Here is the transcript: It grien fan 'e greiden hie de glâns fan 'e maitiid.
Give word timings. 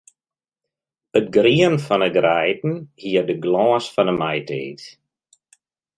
It 1.19 1.27
grien 1.35 1.75
fan 1.85 2.05
'e 2.05 2.09
greiden 2.17 2.75
hie 3.01 3.23
de 3.27 3.35
glâns 3.43 3.85
fan 3.93 4.09
'e 4.11 4.15
maitiid. 4.21 4.79